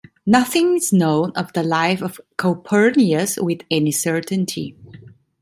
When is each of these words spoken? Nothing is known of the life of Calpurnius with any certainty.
Nothing 0.25 0.77
is 0.77 0.91
known 0.91 1.29
of 1.35 1.53
the 1.53 1.61
life 1.61 2.01
of 2.01 2.19
Calpurnius 2.35 3.37
with 3.37 3.61
any 3.69 3.91
certainty. 3.91 4.75